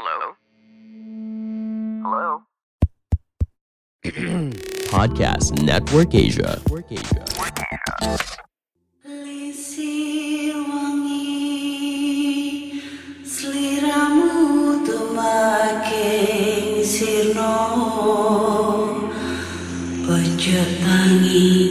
[0.00, 0.32] Hello?
[2.00, 2.40] Hello?
[4.88, 6.56] Podcast Network Asia.
[9.04, 11.20] Lisir wangi
[13.28, 17.52] Seliramu tumaking sirno
[20.08, 21.69] Ojo tangi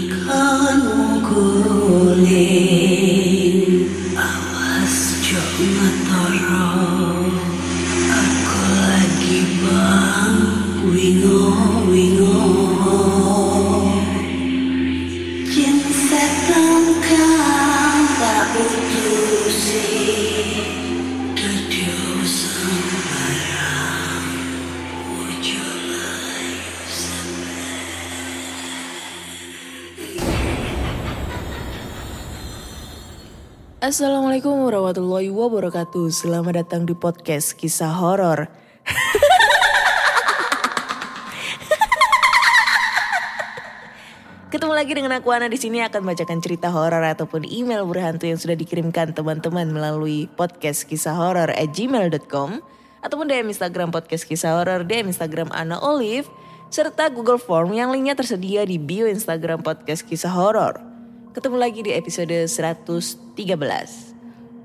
[33.89, 36.13] Assalamualaikum warahmatullahi wabarakatuh.
[36.13, 38.45] Selamat datang di podcast kisah horor.
[44.53, 48.37] Ketemu lagi dengan aku Ana di sini akan bacakan cerita horor ataupun email berhantu yang
[48.37, 52.61] sudah dikirimkan teman-teman melalui podcast kisah horor at gmail.com
[53.01, 56.29] ataupun DM Instagram podcast kisah horor, DM Instagram Ana Olive,
[56.69, 60.88] serta Google Form yang linknya tersedia di bio Instagram podcast kisah horor.
[61.29, 63.37] Ketemu lagi di episode 113.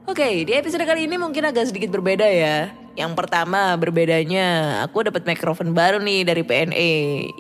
[0.09, 2.73] Oke, di episode kali ini mungkin agak sedikit berbeda ya.
[2.97, 6.93] Yang pertama berbedanya aku dapat mikrofon baru nih dari PNE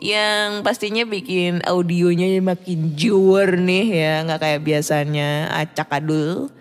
[0.04, 6.52] yang pastinya bikin audionya makin juar nih ya, nggak kayak biasanya acak adul.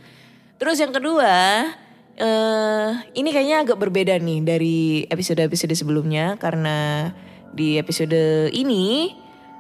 [0.56, 1.68] Terus yang kedua,
[2.16, 7.12] eh ini kayaknya agak berbeda nih dari episode-episode sebelumnya karena
[7.52, 9.12] di episode ini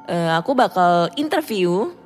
[0.07, 1.99] eh, aku bakal interview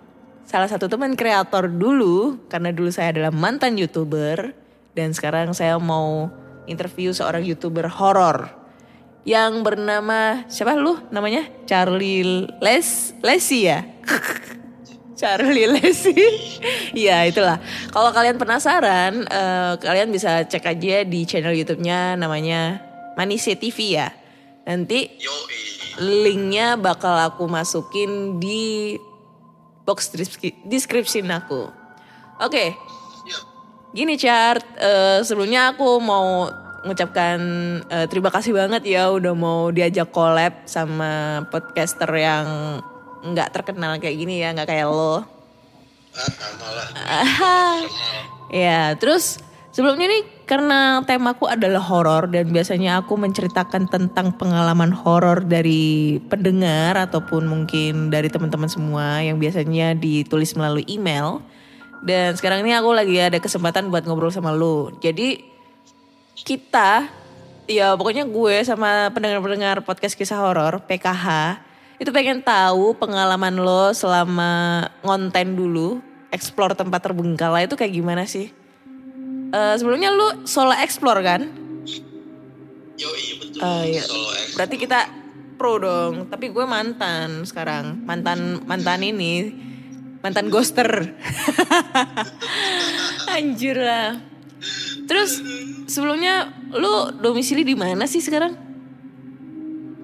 [0.48, 4.56] salah satu teman kreator dulu karena dulu saya adalah mantan youtuber
[4.96, 6.32] dan sekarang saya mau
[6.72, 8.48] interview seorang youtuber horor
[9.28, 11.44] yang bernama siapa lu namanya?
[11.68, 13.84] Charlie Les Lesi ya?
[15.20, 16.16] Charlie Lesi.
[16.96, 17.60] Ya itulah.
[17.92, 22.80] Kalau kalian penasaran eh, kalian bisa cek aja di channel YouTube-nya namanya
[23.20, 24.16] Manise TV ya.
[24.64, 25.12] Nanti
[26.00, 28.96] linknya bakal aku masukin di
[29.88, 31.72] box deskripsi- description aku.
[32.44, 32.76] Oke.
[33.96, 36.52] Gini Chart, eh, sebelumnya aku mau
[36.84, 37.40] mengucapkan
[37.88, 42.78] eh, terima kasih banget ya udah mau diajak collab sama podcaster yang
[43.24, 45.24] nggak terkenal kayak gini ya, nggak kayak lo.
[47.08, 47.80] Ah,
[48.54, 49.40] ya, terus
[49.78, 56.98] sebelumnya nih karena temaku adalah horor dan biasanya aku menceritakan tentang pengalaman horor dari pendengar
[56.98, 61.46] ataupun mungkin dari teman-teman semua yang biasanya ditulis melalui email.
[62.02, 64.98] Dan sekarang ini aku lagi ada kesempatan buat ngobrol sama lo.
[64.98, 65.46] Jadi
[66.42, 67.06] kita
[67.70, 71.58] ya pokoknya gue sama pendengar-pendengar podcast kisah horor PKH
[72.02, 76.02] itu pengen tahu pengalaman lo selama ngonten dulu
[76.34, 78.50] explore tempat terbengkalai itu kayak gimana sih?
[79.48, 81.42] Eh, sebelumnya lu solo explore kan?
[82.98, 83.60] Yo iya betul.
[83.64, 84.04] Oh, iya.
[84.04, 84.48] Solo X.
[84.60, 85.00] Berarti kita
[85.56, 86.28] pro dong.
[86.28, 88.04] Tapi gue mantan sekarang.
[88.04, 89.54] Mantan mantan ini
[90.20, 90.88] mantan ghoster.
[93.38, 94.20] Anjir lah.
[95.08, 95.40] Terus
[95.88, 98.52] sebelumnya lu domisili di mana sih sekarang?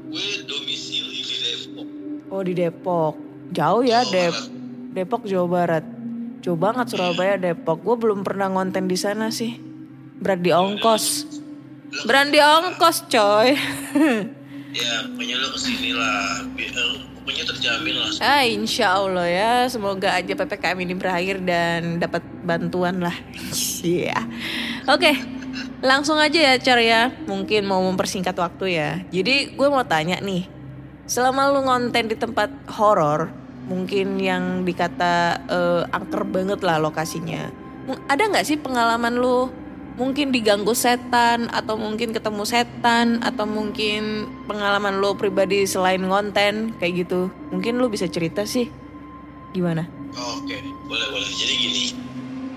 [0.08, 1.88] Gue domisili di Depok.
[2.31, 3.16] Oh di Depok.
[3.52, 4.50] Jauh ya Jawa Dep Barat.
[4.94, 5.86] Depok Jawa Barat.
[6.44, 7.80] Jauh banget Surabaya Depok.
[7.80, 9.56] Gue belum pernah ngonten di sana sih.
[10.20, 11.24] Berat di ongkos.
[12.04, 13.50] Berat di ongkos coy.
[14.74, 16.42] Ya pokoknya lo ke sini lah.
[16.58, 16.74] Eh,
[17.14, 18.09] Pokoknya terjamin lah.
[18.26, 19.52] ah insya Allah ya.
[19.70, 23.14] Semoga aja PPKM ini berakhir dan dapat bantuan lah.
[23.86, 24.18] Iya.
[24.90, 25.14] Oke.
[25.86, 27.14] Langsung aja ya Char ya.
[27.30, 28.90] Mungkin mau mempersingkat waktu ya.
[29.14, 30.50] Jadi gue mau tanya nih.
[31.06, 33.30] Selama lu ngonten di tempat horor,
[33.68, 37.51] mungkin yang dikata eh, angker banget lah lokasinya.
[38.07, 39.51] Ada nggak sih pengalaman lu
[39.94, 47.06] mungkin diganggu setan atau mungkin ketemu setan atau mungkin pengalaman lu pribadi selain ngonten kayak
[47.07, 47.30] gitu?
[47.54, 48.71] Mungkin lu bisa cerita sih.
[49.54, 49.86] Gimana?
[50.13, 50.57] Oke,
[50.89, 51.30] boleh boleh.
[51.30, 51.86] Jadi gini,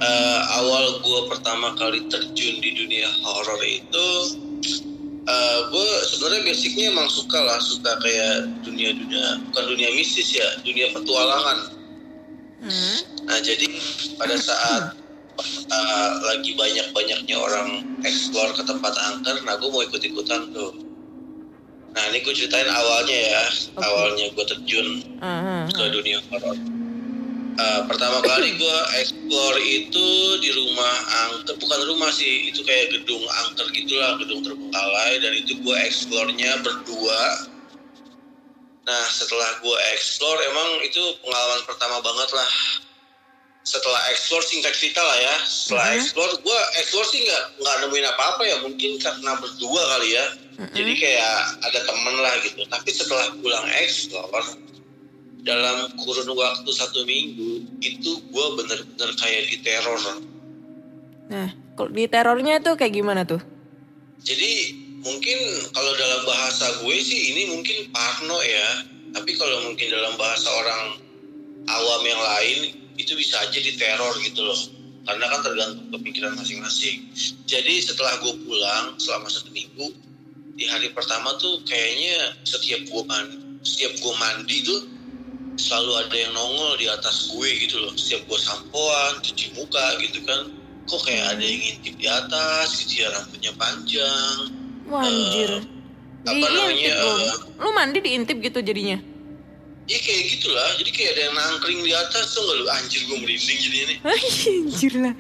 [0.00, 4.08] eh, awal gue pertama kali terjun di dunia horor itu,
[5.26, 10.94] eh gue sebenarnya basicnya emang suka lah, suka kayak dunia-dunia, bukan dunia mistis ya, dunia
[10.94, 11.58] petualangan.
[12.62, 12.98] Hmm?
[13.26, 13.66] Nah jadi
[14.16, 14.94] pada saat
[15.70, 20.72] uh, lagi banyak-banyaknya orang explore ke tempat angker, nah gue mau ikut-ikutan tuh.
[21.96, 23.44] Nah ini gue ceritain awalnya ya,
[23.82, 24.88] awalnya gue terjun
[25.24, 25.66] Aha.
[25.74, 26.75] ke dunia horor.
[27.56, 30.08] Eh, pertama kali gue explore itu
[30.44, 30.94] di rumah
[31.24, 36.60] angker, bukan rumah sih, itu kayak gedung angker gitulah, gedung terbengkalai dan itu gue explore-nya
[36.60, 37.48] berdua.
[38.84, 42.50] Nah setelah gue explore emang itu pengalaman pertama banget lah.
[43.64, 45.96] Setelah explore singkat cerita lah ya, setelah Mhm.
[45.96, 50.26] explore gue explore sih nggak nggak nemuin apa-apa ya, mungkin karena berdua kali ya.
[50.76, 52.60] Jadi kayak ada temen lah gitu.
[52.68, 54.44] Tapi setelah pulang explore
[55.46, 60.18] dalam kurun waktu satu minggu itu gue bener-bener kayak diteror.
[61.30, 63.38] Nah, kalau di terornya itu kayak gimana tuh?
[64.26, 64.74] Jadi
[65.06, 65.38] mungkin
[65.70, 68.68] kalau dalam bahasa gue sih ini mungkin parno ya.
[69.14, 70.82] Tapi kalau mungkin dalam bahasa orang
[71.70, 72.58] awam yang lain
[72.98, 74.60] itu bisa aja diteror gitu loh.
[75.06, 77.06] Karena kan tergantung kepikiran masing-masing.
[77.46, 79.94] Jadi setelah gue pulang selama satu minggu
[80.58, 84.95] di hari pertama tuh kayaknya setiap gue mandi, setiap gue mandi tuh
[85.56, 87.92] selalu ada yang nongol di atas gue gitu loh.
[87.96, 90.52] Setiap gue sampoan, cuci muka gitu kan.
[90.86, 94.36] Kok kayak ada yang ngintip di atas gitu ya rambutnya panjang.
[94.86, 95.50] Wah, anjir.
[95.50, 96.94] Eh, apa namanya, Diintip
[97.58, 97.66] lu.
[97.66, 98.98] eh, mandi diintip gitu jadinya?
[99.86, 100.68] Ya kayak gitulah.
[100.78, 103.94] Jadi kayak ada yang nangkring di atas tuh nggak lu anjir gue merinding jadi ini.
[104.62, 105.14] anjir lah.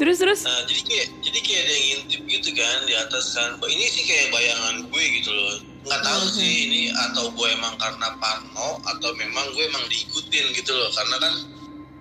[0.00, 0.40] Terus terus.
[0.48, 3.50] Nah, jadi kayak jadi kayak ada yang ngintip gitu kan di atas kan.
[3.60, 5.56] Ini sih kayak bayangan gue gitu loh.
[5.80, 10.72] Nggak tahu sih ini atau gue emang karena parno atau memang gue emang diikutin gitu
[10.76, 10.90] loh.
[10.92, 11.34] Karena kan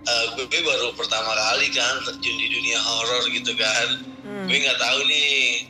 [0.03, 3.87] eh, gue, gue baru pertama kali kan terjun di dunia horor gitu kan.
[4.27, 4.45] Hmm.
[4.51, 5.67] Gue nggak tahu nih.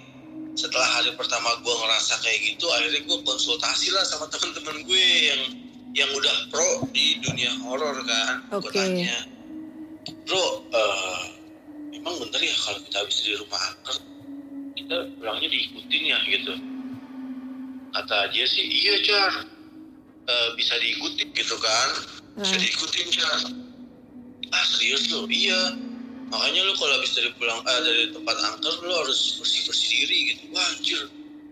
[0.59, 5.41] Setelah hari pertama gue ngerasa kayak gitu, akhirnya gue konsultasi lah sama temen-temen gue yang
[5.95, 8.43] yang udah pro di dunia horor kan.
[8.51, 8.75] Gue Oke.
[8.75, 9.23] tanya,
[10.27, 11.21] bro, eh,
[11.95, 13.97] emang bener ya kalau kita habis di rumah angker,
[14.75, 16.53] kita pulangnya diikutin ya gitu.
[17.89, 19.33] Kata dia sih, iya Car,
[20.29, 21.89] Eh, bisa diikutin gitu kan.
[22.37, 23.49] Bisa diikutin Car.
[24.53, 25.25] Ah serius lo?
[25.25, 25.73] Iya.
[26.29, 30.17] Makanya lu kalau habis dari pulang eh, dari tempat angker lu harus bersih bersih diri
[30.33, 30.53] gitu.
[30.53, 31.01] Wah anjir.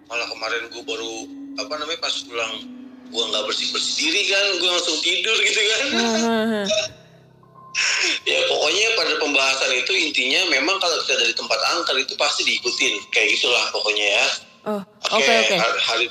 [0.05, 1.25] Malah kemarin gue baru
[1.57, 2.69] apa namanya pas pulang
[3.09, 5.83] gua nggak bersih bersih diri kan, gue langsung tidur gitu kan.
[5.97, 6.63] Hahaha.
[8.29, 12.93] ya pokoknya pada pembahasan itu intinya memang kalau kita dari tempat angker itu pasti diikutin
[13.09, 14.27] kayak gitulah pokoknya ya.
[14.67, 14.81] Oh,
[15.17, 15.23] Oke.
[15.23, 15.55] oke oke.
[15.57, 16.05] Hari hari,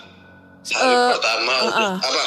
[0.75, 1.69] Eh, pertama uh-uh.
[1.71, 2.23] udah apa?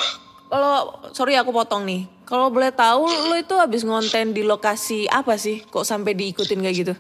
[0.50, 0.76] Kalau
[1.12, 2.08] sorry aku potong nih.
[2.26, 5.66] Kalau boleh tahu lu itu habis ngonten di lokasi apa sih?
[5.66, 6.94] Kok sampai diikutin kayak gitu?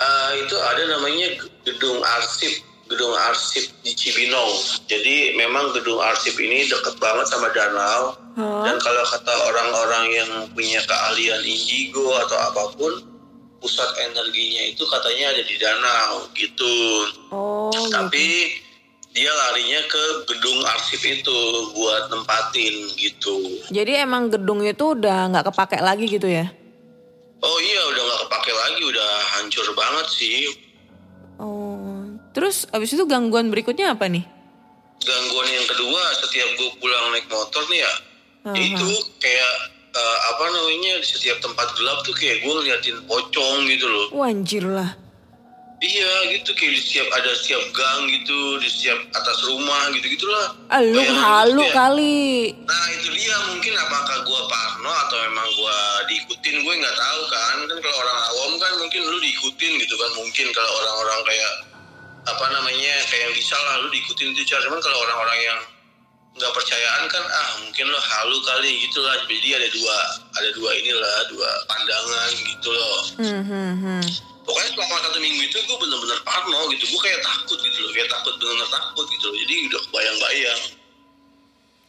[0.00, 1.28] Eh, itu ada namanya
[1.66, 4.50] gedung arsip gedung arsip di Cibinong.
[4.90, 8.18] Jadi memang gedung arsip ini dekat banget sama danau.
[8.34, 8.66] Hah?
[8.66, 12.92] Dan kalau kata orang-orang yang punya keahlian indigo atau apa pun,
[13.62, 16.76] pusat energinya itu katanya ada di danau gitu.
[17.30, 17.94] Oh, gitu.
[19.10, 21.38] Dia larinya ke gedung arsip itu
[21.74, 23.66] buat nempatin gitu.
[23.74, 26.46] Jadi emang gedung itu udah nggak kepake lagi gitu ya?
[27.42, 30.38] Oh iya udah nggak kepake lagi, udah hancur banget sih.
[31.42, 34.22] Oh, terus abis itu gangguan berikutnya apa nih?
[35.02, 37.94] Gangguan yang kedua setiap gue pulang naik motor nih ya,
[38.46, 38.54] Aha.
[38.60, 39.54] itu kayak
[39.90, 44.06] eh, apa namanya di setiap tempat gelap tuh kayak gue ngeliatin pocong gitu loh.
[44.14, 44.94] Wah, anjir lah.
[45.80, 50.52] Iya gitu kayak di setiap ada setiap gang gitu, di setiap atas rumah gitu gitulah.
[50.68, 52.52] Ah, lu halu kali.
[52.68, 57.56] Nah itu dia mungkin apakah gua parno atau memang gua diikutin gue nggak tahu kan
[57.64, 61.52] kan kalau orang awam kan mungkin lu diikutin gitu kan mungkin kalau orang-orang kayak
[62.28, 65.60] apa namanya kayak yang bisa lah lu diikutin itu cara cuman kalau orang-orang yang
[66.36, 69.96] nggak percayaan kan ah mungkin lo halu kali gitu lah jadi ada dua
[70.36, 74.04] ada dua inilah dua pandangan gitu loh Hmm, hmm, hmm.
[74.50, 76.84] Pokoknya selama satu minggu itu gue bener-bener parno gitu.
[76.90, 79.38] Gue kayak takut gitu loh kayak takut bener-bener takut gitu loh.
[79.38, 80.60] Jadi udah kebayang-bayang.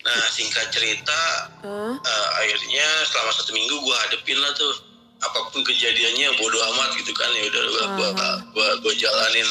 [0.01, 1.21] Nah singkat cerita
[1.65, 1.93] Hah?
[1.97, 4.73] eh, akhirnya selama satu minggu gue hadepin lah tuh.
[5.21, 7.29] Apa pun kejadiannya bodo amat gitu kan.
[7.33, 8.09] Ya udah gua gua,
[8.53, 9.49] gua, gua jalanin.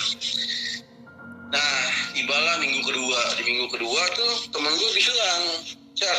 [1.50, 1.82] Nah
[2.14, 3.20] tibalah minggu kedua.
[3.38, 5.42] Di minggu kedua tuh temen gue bilang
[5.98, 6.18] car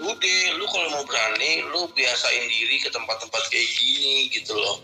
[0.00, 4.76] udah lu kalau mau berani lu biasain diri ke tempat-tempat kayak gini gitu loh.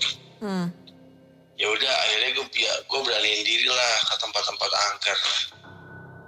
[0.43, 0.69] Hmm.
[1.57, 2.47] Ya udah akhirnya gue
[2.85, 5.19] gue beraniin diri lah ke tempat-tempat angker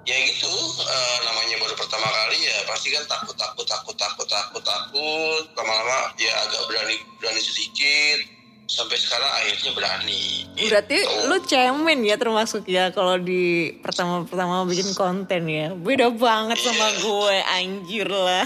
[0.09, 0.49] ya gitu
[0.81, 6.17] eh, namanya baru pertama kali ya pasti kan takut takut takut takut takut takut lama-lama
[6.17, 8.25] ya agak berani berani sedikit
[8.69, 11.25] sampai sekarang akhirnya berani Berarti Gitu.
[11.29, 15.71] lu cemen ya termasuk ya kalau di pertama-pertama bikin konten ya.
[15.73, 18.45] Beda banget sama gue, anjir lah.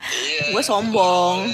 [0.00, 1.44] Iya, Gue sombong.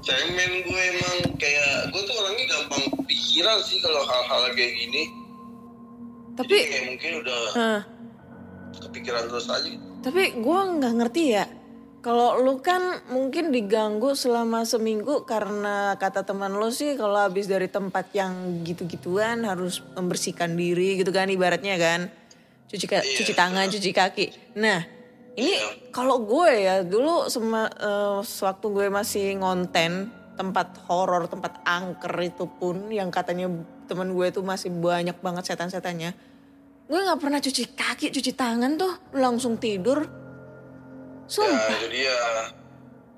[0.00, 5.02] Cemen gue emang kayak gue tuh orangnya gampang pikiran sih kalau hal-hal kayak gini
[6.32, 7.80] Tapi Jadi kayak mungkin udah Hah.
[8.80, 9.68] kepikiran terus aja
[10.00, 11.44] Tapi gue nggak ngerti ya.
[12.00, 17.68] Kalau lu kan mungkin diganggu selama seminggu karena kata teman lu sih kalau habis dari
[17.68, 18.32] tempat yang
[18.64, 22.08] gitu-gituan harus membersihkan diri gitu kan ibaratnya kan.
[22.64, 24.26] Cuci ka- Iya, cuci tangan, cuci kaki.
[24.56, 24.80] Nah,
[25.38, 25.54] ini
[25.94, 32.48] kalau gue ya dulu sema, eh, sewaktu gue masih ngonten tempat horor, tempat angker itu
[32.48, 33.50] pun yang katanya
[33.86, 36.16] teman gue tuh masih banyak banget setan-setannya.
[36.90, 40.02] Gue nggak pernah cuci kaki, cuci tangan tuh langsung tidur.
[40.02, 41.78] Ya Sumpah.
[41.78, 42.16] itu dia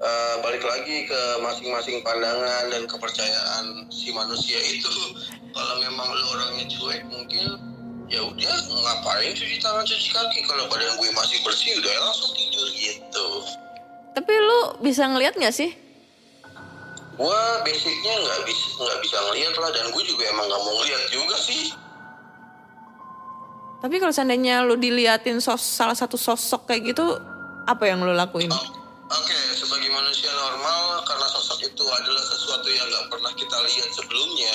[0.02, 4.90] Eh, balik lagi ke masing-masing pandangan dan kepercayaan si manusia itu.
[5.54, 7.71] Kalau memang lu orangnya cuek mungkin
[8.12, 12.68] ya udah ngapain cuci tangan cuci kaki kalau badan gue masih bersih udah langsung tidur
[12.76, 13.26] gitu.
[14.12, 15.72] Tapi lu bisa ngeliat gak sih?
[17.16, 21.04] Gue basicnya nggak bisa nggak bisa ngeliat lah dan gue juga emang nggak mau ngeliat
[21.08, 21.72] juga sih.
[23.80, 27.18] Tapi kalau seandainya lu diliatin sos, salah satu sosok kayak gitu,
[27.66, 28.46] apa yang lu lakuin?
[29.12, 34.54] Oke, sebagai manusia normal, karena sosok itu adalah sesuatu yang nggak pernah kita lihat sebelumnya,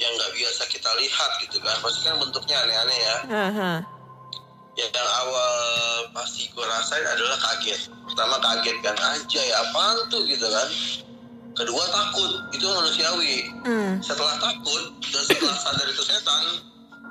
[0.00, 3.16] yang nggak biasa kita lihat gitu kan, pasti kan bentuknya aneh-aneh ya.
[3.28, 5.52] Ya, Yang awal
[6.16, 7.92] pasti gue rasain adalah kaget.
[8.08, 10.68] Pertama kaget kan, aja ya apaan tuh gitu kan.
[11.52, 13.36] Kedua takut, itu manusiawi.
[13.68, 14.00] Hmm.
[14.00, 16.44] Setelah takut dan setelah sadar itu setan,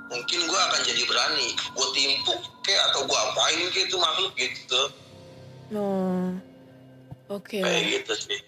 [0.10, 1.54] mungkin gue akan jadi berani.
[1.78, 4.82] Gue timpuk kayak atau gue apain gitu makhluk gitu.
[5.78, 6.34] Oh.
[7.30, 7.62] Oke.
[7.62, 8.40] Kayak gitu sih.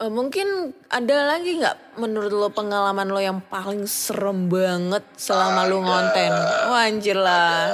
[0.00, 5.76] Eh, mungkin ada lagi nggak menurut lo pengalaman lo yang paling serem banget selama lu
[5.76, 5.84] Ada.
[5.84, 6.32] ngonten?
[6.72, 7.68] Wah anjir lah.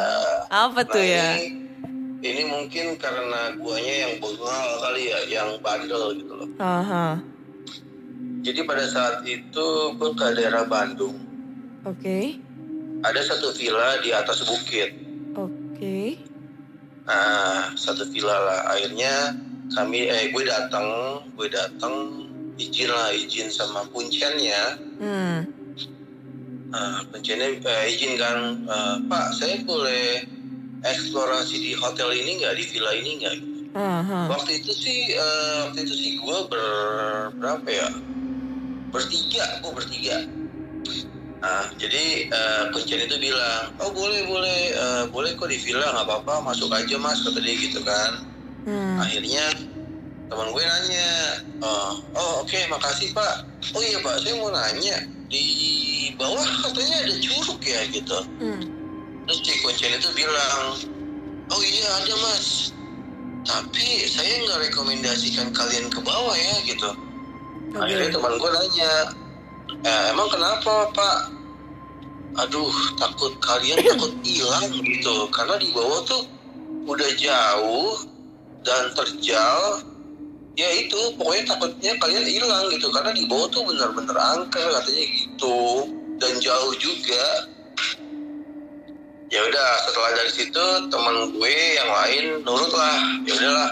[0.50, 1.28] Apa tuh Nah, ya?
[1.38, 1.46] Ini,
[2.26, 6.48] ini mungkin karena guanya yang bengal kali ya, yang bandel gitu loh.
[6.58, 7.22] Aha.
[8.42, 11.14] Jadi pada saat itu gue ke daerah Bandung.
[11.86, 12.42] Oke.
[13.06, 14.98] Ada satu villa di atas bukit.
[15.38, 16.18] Oke.
[17.06, 18.60] Nah, satu villa lah.
[18.74, 19.30] Akhirnya
[19.72, 20.86] kami, eh gue datang,
[21.34, 21.94] gue datang
[22.56, 24.62] izin lah, izin sama kunciannya.
[25.02, 25.38] Hmm.
[26.72, 30.22] Nah, kunciannya eh, izin kan, "Eh, Pak, saya boleh
[30.86, 33.36] eksplorasi di hotel ini nggak, di villa ini nggak?
[33.76, 34.20] Aha.
[34.32, 36.64] Waktu itu sih, eh, waktu itu sih gue ber
[37.36, 37.88] berapa ya?
[38.88, 40.16] Bertiga, gue bertiga.
[41.36, 46.06] Nah, jadi eh, kuncian itu bilang, oh boleh boleh eh, boleh kok di villa nggak
[46.08, 48.35] apa-apa, masuk aja mas kata dia gitu kan.
[48.66, 48.98] Hmm.
[48.98, 49.44] Akhirnya
[50.26, 51.08] teman gue nanya,
[51.62, 53.46] oh, oh oke makasih pak.
[53.78, 55.46] Oh iya pak, saya mau nanya di
[56.18, 58.18] bawah katanya ada curug ya gitu.
[58.42, 58.62] Hmm.
[59.26, 60.82] Terus si kuncian itu bilang,
[61.46, 62.74] oh iya ada mas.
[63.46, 66.90] Tapi saya nggak rekomendasikan kalian ke bawah ya gitu.
[67.70, 67.78] Oke.
[67.78, 68.92] Akhirnya teman gue nanya,
[69.86, 71.18] "Eh, emang kenapa pak?
[72.42, 75.30] Aduh takut kalian takut hilang gitu.
[75.30, 76.26] Karena di bawah tuh
[76.90, 78.15] udah jauh
[78.66, 79.86] dan terjal.
[80.56, 82.90] Ya itu pokoknya takutnya kalian hilang gitu.
[82.90, 85.86] Karena di bawah tuh bener-bener angker katanya gitu.
[86.16, 87.24] Dan jauh juga
[89.26, 93.70] ya udah setelah dari situ teman gue yang lain nurut lah ya udahlah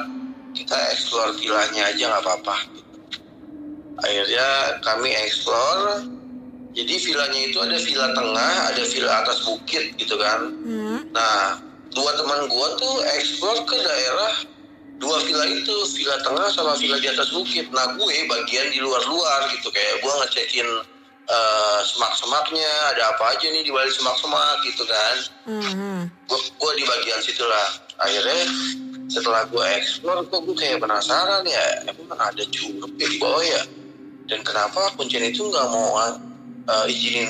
[0.50, 2.56] kita explore villanya aja nggak apa-apa
[4.02, 4.48] akhirnya
[4.82, 6.02] kami explore
[6.74, 10.98] jadi villanya itu ada villa tengah ada villa atas bukit gitu kan Hmm.
[11.14, 11.62] nah
[11.94, 14.34] dua teman gue tuh explore ke daerah
[14.98, 17.70] dua villa itu villa tengah sama villa di atas bukit.
[17.74, 19.68] Nah gue bagian di luar-luar gitu.
[19.70, 20.68] Kayak gue ngecekin
[21.28, 22.72] eh, semak-semaknya.
[22.94, 25.16] Ada apa aja nih di balik semak-semak gitu kan.
[25.44, 26.00] Hmm.
[26.30, 27.68] gue di bagian situ lah.
[28.02, 28.40] Akhirnya
[29.10, 33.62] setelah gue explore kok gue kayak penasaran ya emang ada curug ya di bawah ya?
[34.24, 37.28] Dan kenapa kuncian itu nggak mau uh, izinin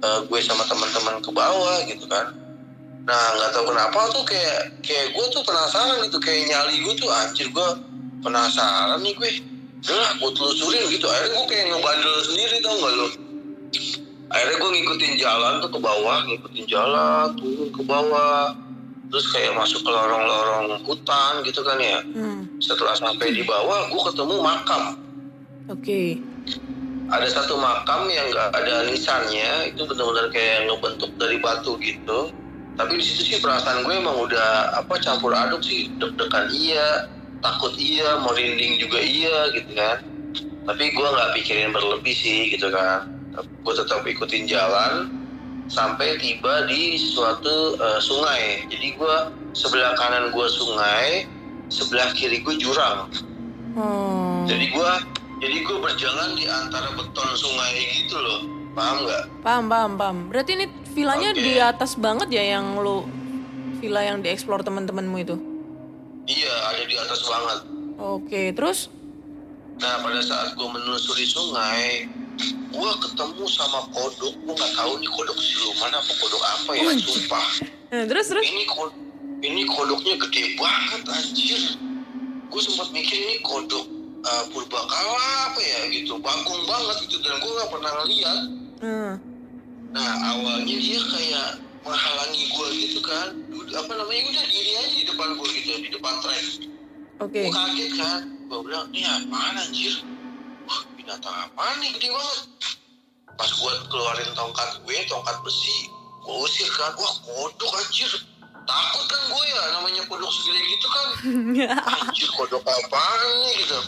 [0.00, 2.41] uh, gue sama teman-teman ke bawah gitu kan
[3.02, 6.18] nah nggak tahu kenapa tuh kayak kayak gue tuh penasaran gitu.
[6.22, 7.68] Kayak nyali gue tuh anjir gue
[8.22, 9.30] penasaran nih gue.
[9.82, 11.06] Udah gue telusurin gitu.
[11.10, 13.06] Akhirnya gue kayak ngebandel sendiri tau gak lo
[14.32, 18.56] akhirnya gue ngikutin jalan tuh ke bawah ngikutin jalan turun ke bawah.
[19.12, 22.00] Terus kayak masuk ke lorong-lorong hutan gitu kan ya.
[22.16, 22.48] Hmm.
[22.62, 24.82] setelah sampai di bawah gue ketemu makam.
[25.68, 26.16] Oke.
[27.12, 29.74] ada satu makam yang nggak ada nisannya.
[29.74, 32.32] Itu benar-benar kayak ngebentuk dari batu gitu
[32.76, 35.92] tapi di situ sih perasaan gue emang udah apa campur aduk sih.
[36.00, 37.10] Deg-degan iya
[37.44, 39.98] takut iya merinding juga iya gitu kan.
[40.62, 43.12] Tapi gue nggak pikirin berlebih sih gitu kan.
[43.64, 45.12] Gue tetap ikutin jalan
[45.68, 48.64] sampai tiba di suatu eh, sungai.
[48.72, 49.16] Jadi gue
[49.52, 51.28] sebelah kanan gue sungai
[51.68, 53.08] sebelah kiri gue jurang.
[53.72, 54.44] Oh.
[54.44, 54.90] jadi gue
[55.40, 58.40] jadi gue berjalan di antara beton sungai gitu loh
[58.72, 60.18] paham nggak Paham, paham, paham.
[60.30, 61.42] Berarti ini villanya Oke.
[61.42, 63.04] di atas banget ya yang lu
[63.82, 65.36] villa yang dieksplor teman-temanmu itu?
[66.30, 67.58] Iya, ada di atas banget.
[67.98, 68.86] Oke, terus?
[69.82, 72.06] Nah, pada saat gue menelusuri sungai,
[72.70, 74.30] gue ketemu sama kodok.
[74.46, 77.46] Gue nggak tahu nih kodok siluman apa kodok apa ya, Oh, sumpah.
[77.90, 78.46] Nah, terus terus?
[78.46, 78.94] Ini kod
[79.42, 81.60] ini kodoknya gede banget anjir.
[82.46, 83.90] Gue sempat mikir ini kodok
[84.22, 88.61] uh, purbakala apa ya gitu, bagong banget gitu dan gue nggak pernah ngeliat.
[88.82, 89.14] Hmm.
[89.94, 93.30] Nah awalnya dia kayak menghalangi gue gitu kan,
[93.78, 96.44] apa namanya udah diri aja di depan gue gitu, di depan tren.
[97.22, 97.46] Oke.
[97.46, 98.20] Gue kaget kan,
[98.50, 99.94] gue bilang ini apaan anjir?
[100.66, 102.38] Wah binatang apaan nih gede banget.
[103.38, 105.86] Pas gue keluarin tongkat gue, tongkat besi,
[106.26, 108.10] gue usir kan, wah kodok anjir.
[108.62, 111.06] Takut kan gue ya, namanya kodok segede gitu kan.
[112.02, 113.78] Anjir kodok apaan nih gitu.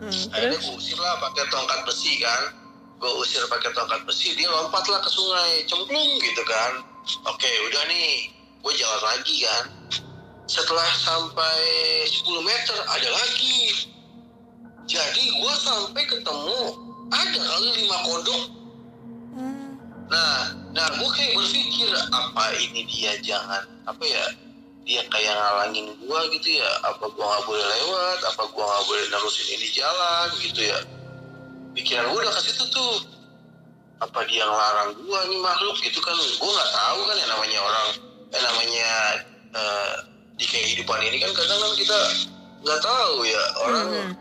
[0.00, 2.59] Hmm, Akhirnya gue usir lah pakai tongkat besi kan.
[3.00, 6.84] Gue usir pakai tongkat besi, dia lompat lah ke sungai, cemplung gitu kan.
[7.24, 8.28] Oke udah nih,
[8.60, 9.64] gue jalan lagi kan.
[10.44, 11.56] Setelah sampai
[12.04, 13.88] 10 meter ada lagi.
[14.84, 16.60] Jadi gue sampai ketemu
[17.08, 18.42] ada kali lima kodok.
[20.10, 24.26] Nah, nah gue kayak berpikir apa ini dia jangan apa ya
[24.90, 29.04] dia kayak ngalangin gua gitu ya apa gua nggak boleh lewat apa gua nggak boleh
[29.12, 30.78] nerusin ini jalan gitu ya
[31.76, 32.96] pikiran gua udah ke situ tuh.
[34.00, 35.76] Apa dia ngelarang gua nih makhluk?
[35.80, 37.88] Gitu kan gua nggak tahu kan ya namanya orang
[38.30, 38.90] eh namanya
[39.50, 39.94] eh,
[40.38, 41.98] di kehidupan ini kan kadang kan kita
[42.64, 43.44] nggak tahu ya.
[43.66, 44.12] Orang Hmm.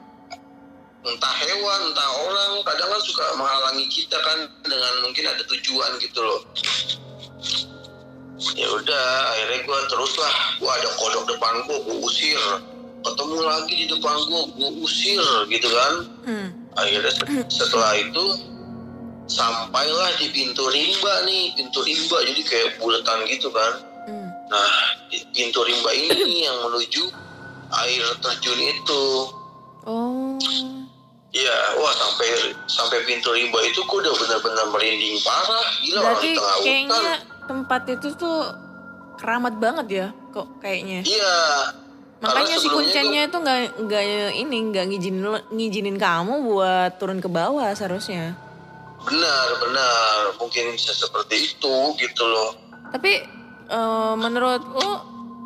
[1.00, 6.20] entah hewan entah orang kadang kan suka menghalangi kita kan dengan mungkin ada tujuan gitu
[6.20, 6.44] loh.
[8.56, 12.40] Ya udah akhirnya gue terus lah gue ada kodok depan gue gue usir.
[13.00, 15.94] Ketemu lagi di depan gue gue usir gitu kan.
[16.28, 16.50] Hmm.
[16.80, 18.26] Akhirnya se- setelah itu
[19.26, 24.26] sampailah di pintu rimba nih pintu rimba jadi kayak buletan gitu kan Hmm.
[24.48, 24.72] nah
[25.06, 26.16] di pintu rimba ini
[26.48, 27.04] yang menuju
[27.78, 29.04] air terjun itu
[29.82, 30.36] Oh.
[31.30, 32.30] Iya, wah sampai
[32.68, 37.20] sampai pintu rimba itu gue udah benar-benar merinding parah, gila orang di tengah kayaknya hutan.
[37.46, 38.38] tempat itu tuh
[39.16, 41.00] keramat banget ya, kok kayaknya.
[41.02, 41.38] Iya.
[42.20, 44.04] Makanya si kuncennya itu nggak nggak
[44.36, 45.24] ini nggak ngizinin
[45.56, 48.36] ngizinin kamu buat turun ke bawah seharusnya.
[49.00, 52.52] benar benar mungkin bisa seperti itu gitu loh.
[52.92, 53.24] Tapi
[53.72, 54.92] eh, menurut lo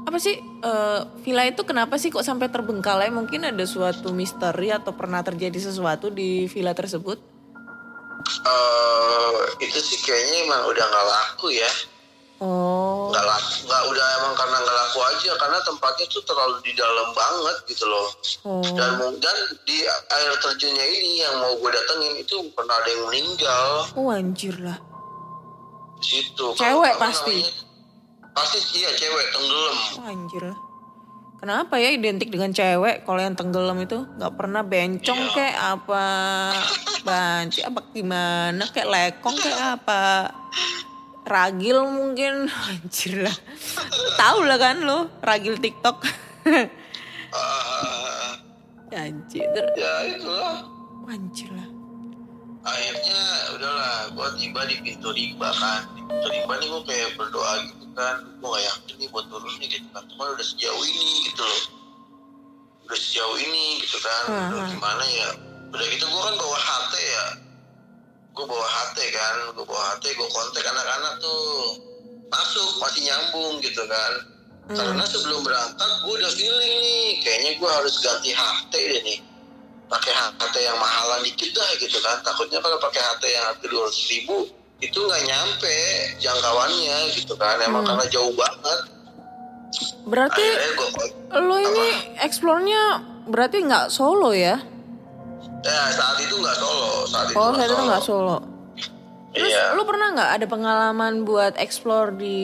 [0.09, 3.13] apa sih eh, villa itu kenapa sih kok sampai terbengkalai?
[3.13, 7.33] Mungkin ada suatu misteri atau pernah terjadi sesuatu di villa tersebut?
[8.23, 11.71] eh itu sih kayaknya emang udah nggak laku ya,
[12.43, 16.73] Oh, nggak laku, nggak udah emang karena nggak laku aja karena tempatnya tuh terlalu di
[16.73, 18.07] dalam banget gitu loh.
[18.43, 23.03] oh, Dan dan di air terjunnya ini yang mau gue datengin itu pernah ada yang
[23.05, 24.75] meninggal oh anjir lah.
[25.97, 26.51] situ.
[26.53, 27.39] Cewek pasti?
[27.39, 27.63] namanya?
[28.33, 29.77] Pasti iya cewek tenggelam.
[29.93, 30.59] Oh, anjir lah.
[31.37, 35.31] Kenapa ya identik dengan cewek kalau yang tenggelam itu nggak pernah bencong Iya.
[35.33, 36.03] kayak apa
[37.07, 40.27] banci apa gimana kayak lekong kayak apa
[41.23, 42.47] ragil mungkin.
[42.69, 43.37] Anjir lah.
[44.15, 46.03] Tahu lah kan lo ragil TikTok.
[47.33, 48.37] Ah,
[49.03, 50.63] anjir ya itulah.
[51.07, 51.69] Anjir lah.
[52.63, 53.19] Akhirnya
[53.51, 55.83] udahlah gue tiba di pintu rimba kan.
[55.91, 58.15] Di pintu rimba nih gue kayak berdoa gitu kan.
[58.39, 60.03] Gue gak yakin nih buat turun nih gitu kan.
[60.07, 61.63] Cuman udah sejauh ini gitu loh.
[62.85, 64.23] Udah sejauh ini gitu kan.
[64.53, 64.71] Udah Hmm.
[64.71, 65.29] gimana ya?
[65.73, 67.25] Udah gitu gue kan bawa HT ya
[68.33, 71.77] gue bawa HT kan gue bawa HT gue kontak anak-anak tuh.
[72.33, 74.13] Masuk masih nyambung gitu kan.
[74.63, 74.79] Hmm.
[74.79, 79.19] karena sebelum berangkat gue udah feeling nih kayaknya gue harus ganti HT deh nih.
[79.91, 82.23] Pakai HT yang mahalan dikit dah gitu kan.
[82.23, 84.37] Takutnya kalau pakai HT yang harga dua ribu
[84.79, 85.75] itu nggak nyampe
[86.23, 87.59] jangkauannya gitu kan.
[87.59, 87.91] Emang Hmm.
[87.91, 88.79] karena jauh banget.
[90.07, 90.45] Berarti
[90.79, 90.89] gue
[91.43, 91.87] lo ini
[92.23, 94.59] explore-nya berarti nggak solo ya
[95.63, 97.87] ya saat itu nggak solo saat itu oh saat itu solo.
[97.87, 98.37] nggak solo
[99.33, 102.37] Terus iya lu pernah nggak ada pengalaman buat explore di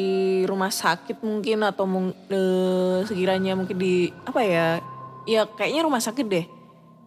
[0.43, 4.81] rumah sakit mungkin atau mung- eh, sekiranya mungkin di apa ya?
[5.23, 6.49] Ya kayaknya rumah sakit deh.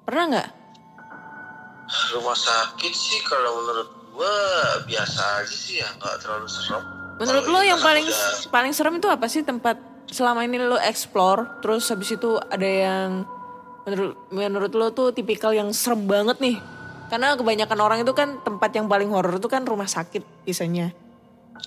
[0.05, 0.49] Pernah nggak?
[2.15, 4.35] rumah sakit sih kalau menurut gue
[4.87, 6.83] biasa aja sih ya nggak terlalu serem
[7.19, 10.79] Menurut Kalau lo yang paling udah- paling serem itu apa sih tempat selama ini lo
[10.79, 13.27] explore terus habis itu ada yang
[13.83, 16.57] menurut menurut lo tuh tipikal yang serem banget nih?
[17.07, 20.97] Karena kebanyakan orang itu kan tempat yang paling horor itu kan rumah sakit biasanya.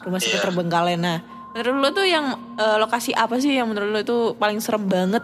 [0.01, 0.43] Rumah sakit Iya.
[0.43, 0.95] terbengkalai.
[0.95, 2.25] Nah, menurut lo tuh yang
[2.56, 5.21] eh, lokasi apa sih yang menurut lo itu paling serem banget?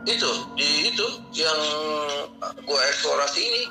[0.00, 0.24] itu
[0.56, 1.60] di itu yang
[2.56, 3.62] gue eksplorasi ini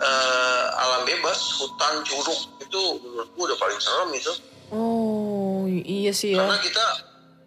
[0.00, 4.32] eh, alam bebas hutan curug itu menurut gue udah paling serem itu
[4.72, 6.40] Oh iya sih ya.
[6.40, 6.84] karena kita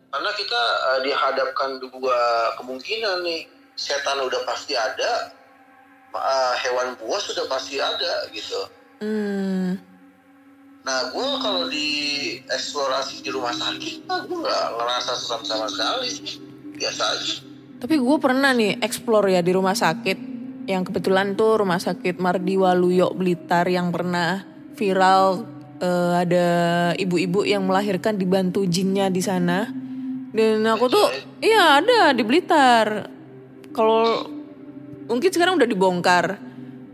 [0.08, 2.20] karena kita eh, dihadapkan dua
[2.56, 3.42] kemungkinan nih
[3.78, 5.32] setan udah pasti ada
[6.12, 9.78] eh, hewan buas sudah pasti ada gitu Hmm.
[10.82, 11.90] nah gue kalau di
[12.50, 16.10] eksplorasi di rumah sakit nah, gue nggak ngerasa seram sama sekali
[16.74, 17.36] biasa aja
[17.78, 20.18] Tapi gue pernah nih explore ya di rumah sakit.
[20.66, 24.42] Yang kebetulan tuh rumah sakit Mardiwa Luyo Blitar yang pernah
[24.74, 25.46] viral
[25.78, 26.48] eh, ada
[26.98, 29.70] ibu-ibu yang melahirkan dibantu jinnya di sana.
[30.34, 31.06] Dan aku tuh
[31.38, 33.14] iya ada di Blitar.
[33.78, 34.26] Kalau
[35.06, 36.26] mungkin sekarang udah dibongkar.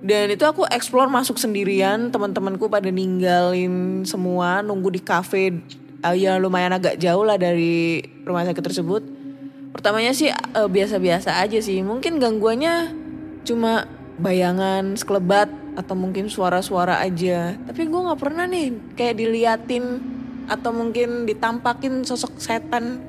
[0.04, 5.64] Dan itu aku explore masuk sendirian, teman-temanku pada ninggalin semua, nunggu di cafe
[6.04, 9.02] ah, ya lumayan agak jauh lah dari rumah sakit tersebut.
[9.72, 11.80] Pertamanya sih eh, biasa-biasa aja sih.
[11.82, 12.92] Mungkin gangguannya
[13.48, 13.88] cuma
[14.20, 15.48] bayangan sekelebat
[15.80, 17.56] atau mungkin suara-suara aja.
[17.56, 20.04] Tapi gue nggak pernah nih kayak diliatin
[20.52, 23.00] atau mungkin ditampakin sosok setan.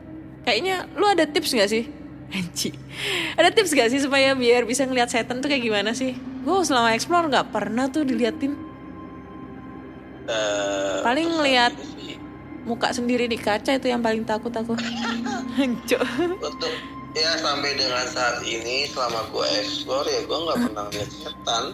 [0.46, 2.03] Kayaknya lu ada tips gak sih?
[2.34, 2.74] Anji.
[3.34, 6.12] Ada tips gak sih supaya biar bisa ngeliat setan tuh kayak gimana sih?
[6.42, 8.52] Gue selama explore nggak pernah tuh diliatin.
[10.24, 12.16] Eh, Paling ngeliat habis itu sih,
[12.64, 14.74] muka sendiri di kaca itu yang paling takut aku.
[15.56, 16.02] Hancur.
[16.34, 16.74] untuk
[17.14, 21.64] ya sampai dengan saat ini selama gue explore ya gue nggak pernah lihat setan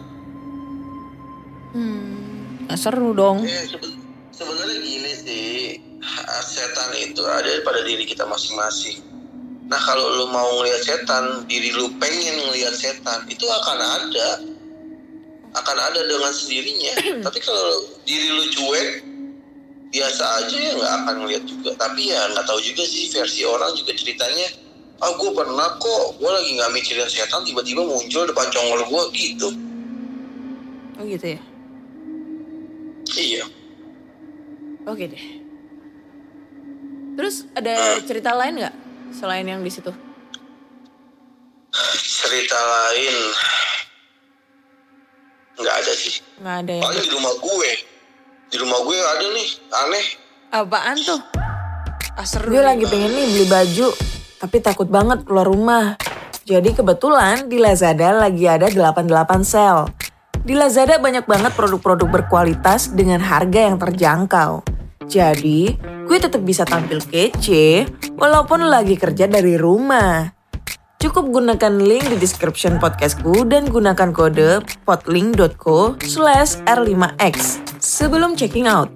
[1.71, 3.41] Hmm, nggak seru dong.
[3.41, 3.95] Ya, sebe-
[4.29, 5.49] sebenarnya gini sih,
[6.43, 8.99] setan itu ada pada diri kita masing-masing.
[9.71, 14.43] Nah kalau lu mau ngelihat setan, diri lu pengen ngelihat setan, itu akan ada,
[15.55, 16.91] akan ada dengan sendirinya.
[17.31, 18.89] Tapi kalau diri lu cuek,
[19.95, 21.71] biasa aja ya nggak akan ngelihat juga.
[21.79, 24.59] Tapi ya nggak tahu juga sih versi orang juga ceritanya.
[24.99, 29.49] Ah gue pernah kok, gue lagi nggak mikirin setan, tiba-tiba muncul depan congol gue gitu.
[30.99, 31.41] Oh gitu ya.
[33.15, 33.43] Iya.
[34.83, 35.25] Oke deh.
[37.15, 39.91] Terus ada cerita lain nggak selain yang di situ?
[42.21, 43.15] cerita lain
[45.55, 46.83] nggak ada sih Nggak ada ya?
[46.83, 47.71] paling di rumah gue
[48.51, 50.05] di rumah gue ada nih aneh
[50.51, 51.23] Apaan tuh?
[52.11, 52.51] Ah seru.
[52.51, 53.87] Gue lagi pengen nih beli baju,
[54.35, 55.95] tapi takut banget keluar rumah.
[56.43, 59.07] Jadi kebetulan di Lazada lagi ada 88
[59.47, 59.95] sale.
[60.43, 64.59] Di Lazada banyak banget produk-produk berkualitas dengan harga yang terjangkau.
[65.07, 65.79] Jadi,
[66.11, 67.87] gue tetap bisa tampil kece
[68.19, 70.35] walaupun lagi kerja dari rumah.
[70.99, 78.91] Cukup gunakan link di description podcastku dan gunakan kode potlink.co slash r5x sebelum checking out.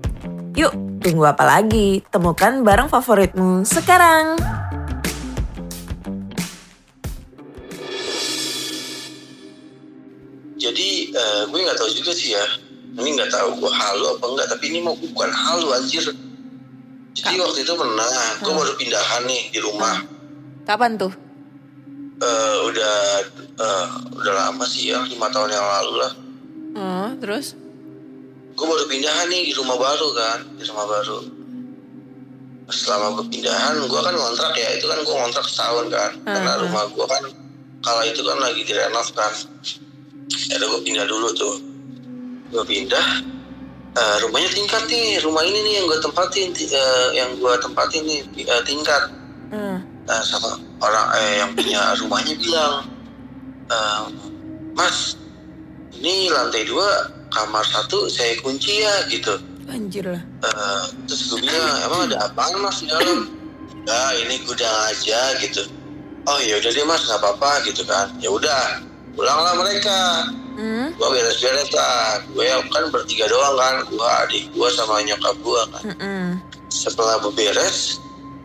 [0.59, 2.03] Yuk, tunggu apa lagi?
[2.11, 4.35] Temukan barang favoritmu sekarang.
[10.55, 12.45] jadi eh, gue nggak tahu juga sih ya
[12.97, 16.09] ini nggak tahu gue halu apa enggak tapi ini mau bukan halu anjir
[17.15, 18.11] jadi waktu itu pernah
[18.43, 20.03] gue baru pindahan nih di rumah.
[20.67, 21.13] Kapan tuh?
[22.19, 22.95] Eh, udah
[23.39, 23.87] eh,
[24.19, 26.11] udah lama sih ya lima tahun yang lalu lah.
[26.75, 27.55] Oh, terus?
[28.55, 31.19] gue baru pindahan nih di rumah baru kan di rumah baru.
[32.71, 36.11] Selama gue pindahan gue kan ngontrak ya itu kan gue ngontrak setahun kan.
[36.23, 37.23] Karena rumah gue kan
[37.83, 39.31] kala itu kan lagi direnov kan.
[40.47, 41.55] Ya udah gue pindah dulu tuh.
[42.55, 43.34] Gue pindah
[43.95, 48.03] eh, rumahnya tingkat nih rumah ini nih yang gue tempatin ti- eh, yang gue tempatin
[48.03, 49.03] nih eh, tingkat
[49.45, 49.77] Hmm.
[50.05, 52.81] Nah, sama orang eh, yang punya rumahnya bilang,
[53.69, 54.05] "Ehm,
[54.73, 55.15] Mas,
[55.93, 59.37] ini lantai dua kamar satu saya kunci ya gitu.
[59.65, 60.21] Anjir lah.
[60.41, 63.29] Eh, terus gue bilang emang ada apaan mas di dalam?
[63.85, 65.61] Ya ini gudang aja gitu.
[66.25, 68.09] Oh ya udah deh mas nggak apa-apa gitu kan.
[68.17, 68.81] Ya udah
[69.13, 70.25] pulanglah mereka.
[70.55, 70.87] Hmm?
[70.95, 72.23] Gue beres-beres lah.
[72.31, 73.75] Gue kan bertiga doang kan.
[73.91, 76.27] Gue adik gue sama nyokap gue kan Mm-mm.
[76.71, 77.99] setelah beberes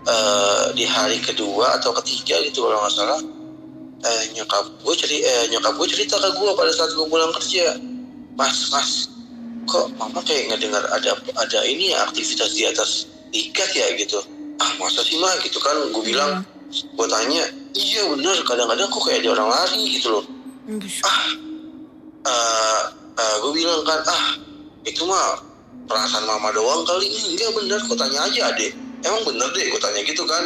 [0.04, 3.20] eh, di hari kedua atau ketiga gitu kalau nggak salah
[4.04, 7.78] eh, nyokap gue ceri eh, nyokap gue cerita ke gue pada saat gue pulang kerja
[8.34, 8.90] mas mas
[9.68, 12.90] kok mama kayak ngedengar ada ada ini ya aktivitas di atas
[13.30, 14.18] tiket ya gitu
[14.58, 17.44] ah masa sih mah gitu kan gue bilang gue tanya
[17.76, 20.24] iya bener kadang-kadang kok kayak ada orang lari gitu loh
[21.06, 21.26] ah
[22.26, 22.80] eh
[23.16, 24.24] eh, gue bilang kan ah
[24.84, 25.40] itu mah
[25.88, 28.72] perasaan mama doang kali enggak bener gue tanya aja adek
[29.04, 30.44] emang bener deh gue tanya gitu kan.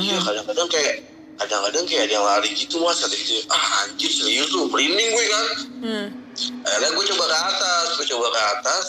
[0.00, 0.94] Iya kadang-kadang kayak
[1.36, 3.00] kadang-kadang kayak ada yang lari gitu mas.
[3.00, 5.46] Kata gitu ah anjir serius lu merinding gue kan.
[5.80, 6.06] Hmm.
[6.64, 8.86] akhirnya gue coba ke atas gue coba ke atas.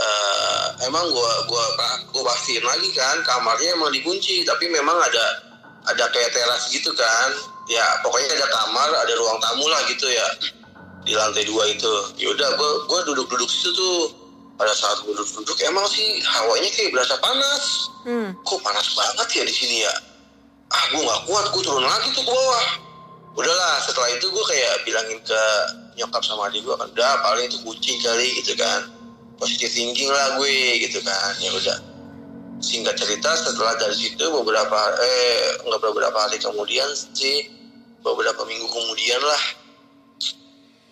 [0.00, 1.64] Eh emang gue gua
[2.08, 5.24] gue pastiin lagi kan kamarnya emang dikunci tapi memang ada
[5.92, 7.30] ada kayak teras gitu kan.
[7.68, 10.26] Ya pokoknya ada kamar ada ruang tamu lah gitu ya
[11.04, 11.94] di lantai dua itu.
[12.20, 14.00] Yaudah gue gue duduk-duduk situ tuh.
[14.60, 17.64] Pada saat gue duduk-duduk emang sih hawanya kayak berasa panas.
[18.04, 18.32] Hmm.
[18.44, 19.94] kok panas banget ya di sini ya?
[20.72, 22.66] Ah gue nggak kuat gue turun lagi tuh ke bawah.
[23.40, 25.42] Udahlah setelah itu gue kayak bilangin ke
[25.96, 28.92] nyokap sama adik gue kan udah paling itu kucing kali gitu kan.
[29.40, 31.32] Positive thinking lah gue gitu kan.
[31.40, 31.78] Ya udah.
[32.60, 37.48] Singkat cerita setelah dari situ beberapa eh nggak beberapa hari kemudian sih
[38.04, 39.42] beberapa minggu kemudian lah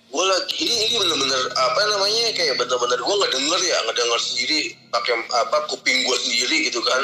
[0.09, 4.21] gue lagi ini ini bener-bener apa namanya kayak bener-bener gue nggak denger ya nggak denger
[4.25, 7.03] sendiri pakai apa kuping gue sendiri gitu kan.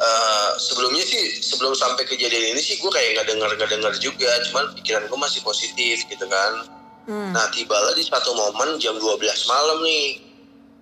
[0.00, 4.32] Eh, sebelumnya sih sebelum sampai kejadian ini sih gue kayak nggak denger nggak denger juga
[4.48, 6.64] cuman pikiran gue masih positif gitu kan.
[7.08, 7.32] Hmm.
[7.32, 10.24] nah tibalah di satu momen jam 12 malam nih.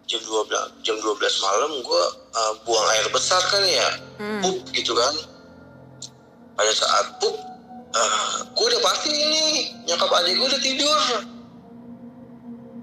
[0.09, 3.89] Jam 12 jam 12 malam gue uh, buang air besar kan ya
[4.23, 4.41] Hmm.
[4.47, 5.15] pup gitu kan.
[6.55, 7.35] Pada saat pup
[7.95, 9.45] uh, gue udah pasti ini
[9.91, 10.99] nyokap adik gue udah tidur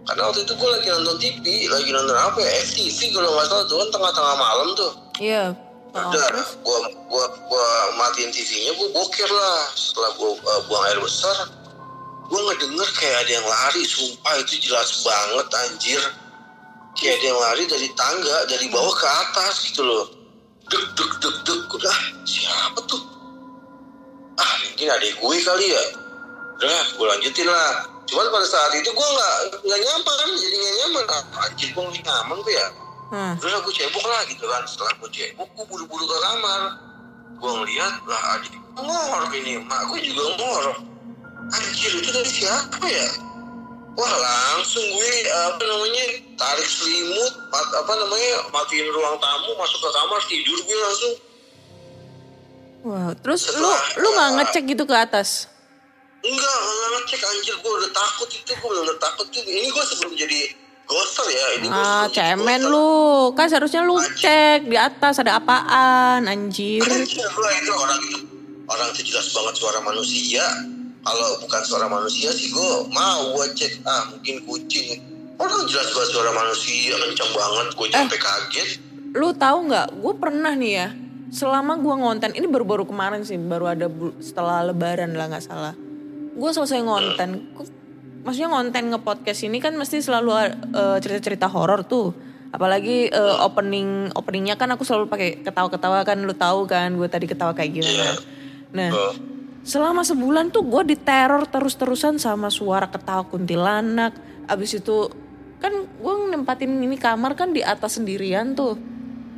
[0.05, 2.51] karena waktu itu gue lagi nonton TV lagi nonton apa ya?
[2.61, 4.91] FTV kalau nggak salah tuh kan tengah-tengah malam tuh.
[5.17, 5.45] Iya.
[5.95, 6.49] Oh, udah terus?
[6.59, 7.65] gua gua gua
[7.97, 9.63] matiin TV-nya gua boker lah.
[9.73, 11.49] Setelah gua uh, buang air besar
[12.29, 13.81] gua ngedenger kayak ada yang lari.
[13.87, 16.01] Sumpah itu jelas banget anjir.
[16.93, 20.05] Kayak ada yang lari dari tangga dari bawah ke atas gitu loh.
[20.69, 21.61] Deg deg deg deg.
[21.65, 21.97] Udah
[22.29, 23.01] siapa tuh?
[24.37, 25.83] Ah mungkin adik gue kali ya.
[26.61, 31.03] Udah gue lanjutin lah cuman pada saat itu gue nggak nggak nyaman jadi nggak nyaman
[31.41, 32.67] anjir gue nggak nyaman tuh ya
[33.05, 33.37] Hmm.
[33.37, 36.73] Terus aku cebok lah gitu kan Setelah aku cebok, gue buru-buru ke kamar
[37.37, 40.77] Gue ngeliat, lah adik gue ngorok ini Mak gue juga ngorok
[41.53, 43.05] Anjir itu dari siapa ya?
[43.93, 49.89] Wah langsung gue apa namanya tarik selimut, mat, apa namanya matiin ruang tamu, masuk ke
[49.93, 51.13] kamar tidur gue langsung.
[52.85, 53.11] Wow.
[53.21, 55.29] Terus lu Setelah- lu nggak ngecek gitu ke atas?
[56.25, 59.41] Enggak, enggak ngecek anjir gue udah takut itu, gue udah takut tuh.
[59.45, 60.39] Ini gue sebelum jadi
[60.89, 63.29] ghoster ya, ini gue Ah, cemen lu.
[63.37, 66.81] Kan seharusnya lu cek di atas ada apaan, anjir.
[66.81, 68.17] Anjir, gua itu orang itu
[68.65, 70.45] orang itu jelas banget suara manusia.
[71.05, 74.97] Kalau bukan suara manusia sih gue mau gue cek ah mungkin kucing.
[75.37, 77.67] Orang jelas banget suara manusia kencang banget.
[77.77, 78.69] Gue sampai kaget.
[79.13, 80.01] Lu tahu nggak?
[80.01, 80.89] Gue pernah nih ya.
[81.35, 83.91] Selama gua ngonten, ini baru-baru kemarin sih, baru ada
[84.23, 85.75] setelah lebaran lah nggak salah.
[86.35, 87.55] Gue selesai ngonten,
[88.21, 90.31] maksudnya ngonten nge-podcast ini kan mesti selalu
[90.75, 92.11] eh, cerita-cerita horor tuh.
[92.51, 97.25] Apalagi eh, opening openingnya kan aku selalu pakai ketawa-ketawa kan, lu tahu kan gue tadi
[97.25, 98.05] ketawa kayak gimana.
[98.75, 99.13] Nah, Oh,
[99.63, 104.13] selama sebulan tuh gue diteror terus-terusan sama suara ketawa kuntilanak.
[104.45, 105.07] Abis itu
[105.57, 108.75] kan gue nempatin ini kamar kan di atas sendirian tuh.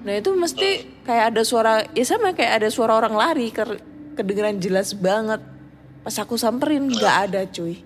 [0.03, 3.79] Nah itu mesti kayak ada suara, ya sama kayak ada suara orang lari, ke-
[4.15, 5.39] kedengeran jelas banget.
[6.08, 7.84] Pas aku samperin nggak ada cuy.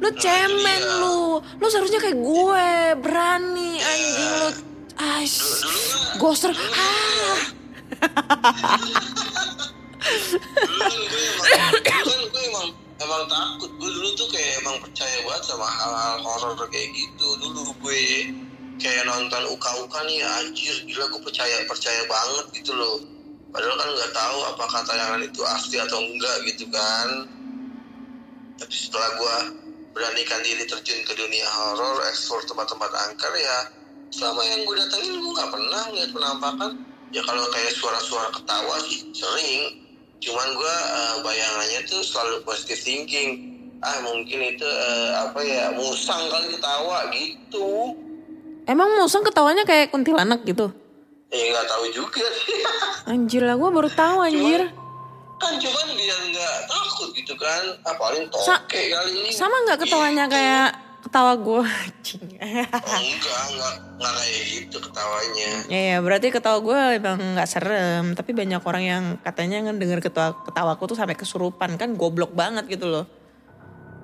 [0.00, 4.48] Lu cemen lu, lu seharusnya kayak gue, berani anjing lu.
[4.96, 5.20] Ah.
[10.80, 12.72] dulu kan gue emang
[13.04, 13.68] emang takut.
[13.76, 17.28] Gue dulu tuh kayak emang percaya banget sama hal-hal horor kayak gitu.
[17.36, 18.32] Dulu gue
[18.80, 23.19] kayak nonton uka-uka nih anjir gila gue percaya percaya banget gitu loh.
[23.50, 27.08] Padahal kan nggak tahu apakah tayangan itu asli atau enggak gitu kan.
[28.62, 29.36] Tapi setelah gue
[29.90, 33.58] beranikan diri terjun ke dunia horor, eksplor tempat-tempat angker ya,
[34.14, 36.72] selama yang gue datengin gue nggak pernah lihat penampakan.
[37.10, 39.82] Ya kalau kayak suara-suara ketawa sih sering,
[40.22, 43.30] cuman gue eh, bayangannya tuh selalu positive thinking.
[43.82, 47.98] Ah mungkin itu eh, apa ya musang kali ketawa gitu.
[48.70, 50.70] Emang musang ketawanya kayak kuntilanak gitu?
[51.30, 52.26] Ya nggak tahu juga.
[53.10, 54.62] Anjir lah, gue baru tahu anjir.
[55.40, 57.64] kan cuman biar nggak takut gitu kan.
[57.80, 59.30] Ah paling Sa- toke kali ini.
[59.30, 60.36] Sama nggak ketawanya Gitu.
[60.36, 60.68] kayak
[61.00, 61.64] ketawa gue?
[61.64, 65.50] Oh, enggak, enggak, enggak kayak gitu ketawanya.
[65.66, 68.12] ya ya, berarti ketawa gue emang nggak serem.
[68.12, 72.68] Tapi banyak orang yang katanya kan denger ketawa ketawaku tuh sampai kesurupan kan goblok banget
[72.68, 73.08] gitu loh.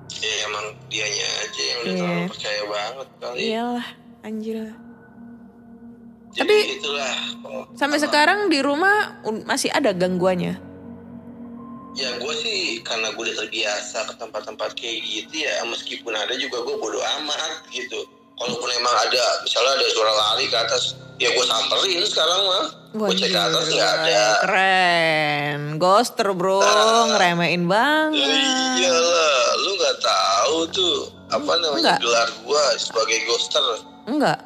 [0.09, 2.01] Ya emang dianya aja yang udah Iya.
[2.01, 3.37] terlalu percaya banget kali.
[3.45, 3.87] Iyalah,
[4.23, 4.75] anjir lah.
[6.29, 7.13] Jadi Tapi- itulah.
[7.43, 10.59] oh, Sampai sekarang di rumah masih ada gangguannya.
[11.93, 16.61] Ya gue sih karena gue udah terbiasa ke tempat-tempat kayak gitu ya meskipun ada juga
[16.61, 18.05] gue bodo amat gitu.
[18.37, 22.65] Kalaupun emang ada misalnya ada suara lari ke atas ya gue samperin sekarang mah.
[22.93, 24.25] Gue cek ke atas Anjir, nggak ada.
[24.45, 25.59] Keren.
[25.77, 26.61] Ghoster bro,
[27.07, 28.29] ngeremehin Ya banget.
[28.77, 31.99] iyalah, lu nggak tahu tuh apa namanya Nggak.
[31.99, 33.65] gelar gue sebagai ghoster.
[34.05, 34.37] Enggak.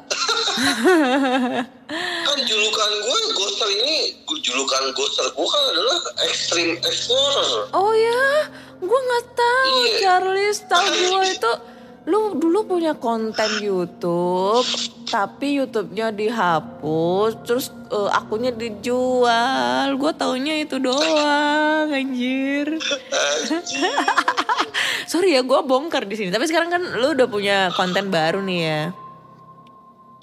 [2.22, 3.96] Kan julukan gue ghoster ini
[4.42, 8.24] julukan ghoster gue kan adalah extreme explorer Oh ya,
[8.78, 9.98] gue nggak tahu Iya.
[10.00, 10.58] Charles.
[10.66, 11.52] Tahu gue itu
[12.02, 14.66] lu dulu punya konten YouTube
[15.06, 19.94] tapi YouTube-nya dihapus, terus eh, akunnya dijual.
[19.94, 22.80] Gue taunya itu doang, anjir.
[25.12, 26.32] Sorry ya, gue bongkar di sini.
[26.32, 28.82] Tapi sekarang kan lu udah punya konten baru nih ya.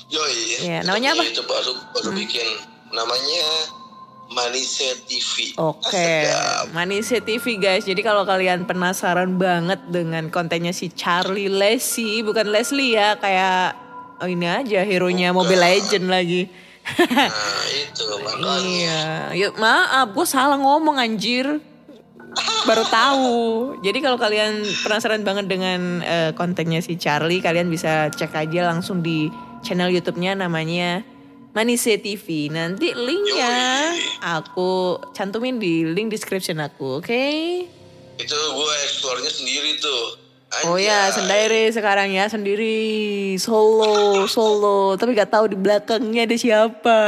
[0.10, 0.65] Yoi.
[0.65, 1.22] Iya, namanya apa?
[1.22, 1.34] Hmm.
[1.34, 2.48] Itu baru baru bikin
[2.89, 3.45] namanya
[4.30, 5.58] Manise TV.
[5.58, 6.69] Oke, Astaga.
[6.74, 7.86] Manise TV guys.
[7.86, 13.78] Jadi kalau kalian penasaran banget dengan kontennya si Charlie Leslie, bukan Leslie ya, kayak
[14.22, 16.45] oh ini aja hero-nya Mobile Legend lagi.
[16.89, 18.58] Nah itu makanya.
[18.65, 19.02] iya,
[19.34, 21.62] ya, maaf, gue salah ngomong anjir.
[22.69, 23.38] Baru tahu.
[23.82, 29.02] Jadi kalau kalian penasaran banget dengan eh, kontennya si Charlie, kalian bisa cek aja langsung
[29.02, 31.04] di channel YouTube-nya namanya
[31.50, 32.48] Manise TV.
[32.48, 34.72] Nanti linknya aku
[35.12, 37.24] cantumin di link description aku, oke?
[38.15, 40.30] Itu gue eksplornya sendiri tuh.
[40.65, 41.13] Oh ya, Anjay.
[41.13, 42.74] sendiri sekarang ya, sendiri
[43.38, 44.98] solo, solo.
[44.98, 47.00] Tapi gak tahu di belakangnya ada siapa.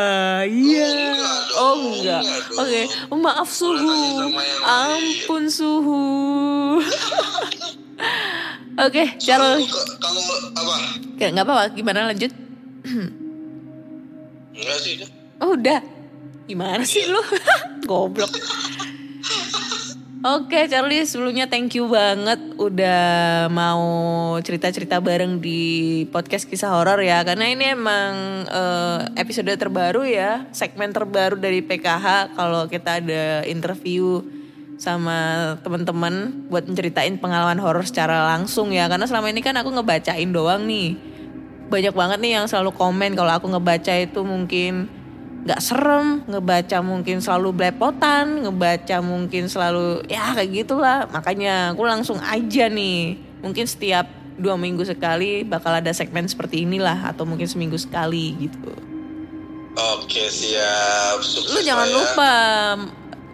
[0.45, 1.17] Iya.
[1.49, 2.21] dong, Oh enggak.
[2.21, 2.61] dong.
[2.61, 4.29] Oke, Oh, maaf suhu.
[4.61, 6.05] Ampun suhu.
[8.81, 9.69] Oke, Kalau Charles.
[10.01, 10.21] kalau
[10.57, 10.75] apa?
[11.21, 11.65] Nggak apa-apa.
[11.77, 12.31] Gimana lanjut?
[14.51, 15.05] Enggak sih.
[15.37, 15.81] Oh udah.
[16.49, 17.21] Gimana sih lu?
[17.89, 18.33] Goblok.
[20.21, 23.81] Oke Charlie sebelumnya thank you banget udah mau
[24.37, 30.93] cerita-cerita bareng di podcast kisah horor ya karena ini emang eh, episode terbaru ya segmen
[30.93, 34.21] terbaru dari PKH kalau kita ada interview
[34.81, 40.33] sama teman-teman buat menceritain pengalaman horor secara langsung ya karena selama ini kan aku ngebacain
[40.33, 40.97] doang nih
[41.69, 44.89] banyak banget nih yang selalu komen kalau aku ngebaca itu mungkin
[45.41, 51.09] nggak serem, ngebaca mungkin selalu belepotan, ngebaca mungkin selalu ya kayak gitulah.
[51.09, 54.05] Makanya aku langsung aja nih, mungkin setiap
[54.37, 58.73] dua minggu sekali bakal ada segmen seperti inilah atau mungkin seminggu sekali gitu.
[59.97, 61.25] Oke siap.
[61.25, 62.33] Sukses Lu jangan lupa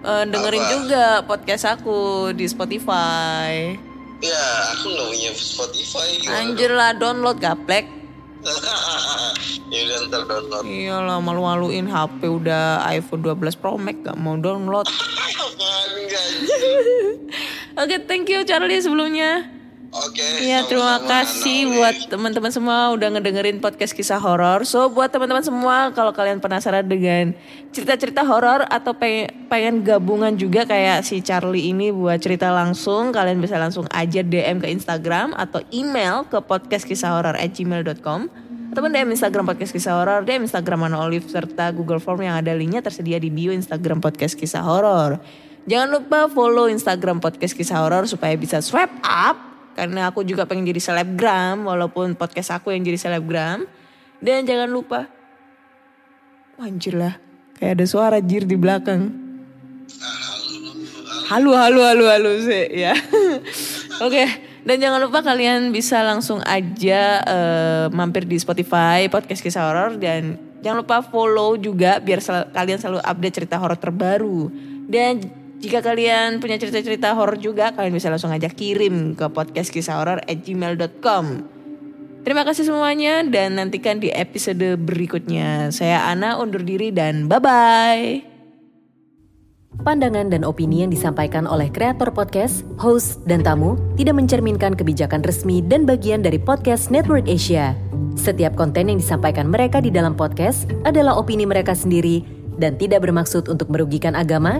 [0.04, 0.74] eh, dengerin Apa?
[0.74, 3.74] juga podcast aku di Spotify.
[4.22, 6.08] Ya aku nggak punya Spotify.
[6.18, 7.86] gimana Anjir lah download gaplek.
[9.74, 10.64] ya udah ntar download.
[10.66, 14.88] Iyalah malu-maluin HP udah iPhone 12 Pro Max gak mau download.
[17.82, 19.57] Oke, thank you Charlie sebelumnya.
[19.88, 20.44] Oke.
[20.44, 24.68] Iya, terima kasih buat teman-teman semua udah ngedengerin podcast kisah horor.
[24.68, 27.32] So, buat teman-teman semua kalau kalian penasaran dengan
[27.72, 33.40] cerita-cerita horor atau pengen, pengen gabungan juga kayak si Charlie ini buat cerita langsung, kalian
[33.40, 38.20] bisa langsung aja DM ke Instagram atau email ke podcastkisahhoror@gmail.com
[38.76, 42.52] ataupun DM Instagram podcast kisah horor, DM Instagram Mana Olive serta Google Form yang ada
[42.52, 45.24] linknya tersedia di bio Instagram podcast kisah horor.
[45.64, 49.47] Jangan lupa follow Instagram podcast kisah horor supaya bisa swipe up
[49.78, 53.70] karena aku juga pengen jadi selebgram walaupun podcast aku yang jadi selebgram.
[54.18, 55.06] Dan jangan lupa
[56.58, 57.22] anjir lah
[57.62, 59.14] kayak ada suara jir di belakang.
[61.30, 62.98] Halo halo halo halo sih ya.
[64.06, 64.26] Oke,
[64.66, 70.42] dan jangan lupa kalian bisa langsung aja eh, mampir di Spotify podcast kisah horor dan
[70.66, 74.50] jangan lupa follow juga biar sel- kalian selalu update cerita horor terbaru.
[74.88, 79.98] Dan jika kalian punya cerita-cerita horor juga kalian bisa langsung aja kirim ke podcast kisah
[79.98, 81.26] horor at gmail.com.
[82.22, 85.72] Terima kasih semuanya dan nantikan di episode berikutnya.
[85.72, 88.38] Saya Ana undur diri dan bye-bye.
[89.82, 95.64] Pandangan dan opini yang disampaikan oleh kreator podcast, host, dan tamu tidak mencerminkan kebijakan resmi
[95.64, 97.78] dan bagian dari podcast Network Asia.
[98.20, 102.26] Setiap konten yang disampaikan mereka di dalam podcast adalah opini mereka sendiri
[102.58, 104.60] dan tidak bermaksud untuk merugikan agama,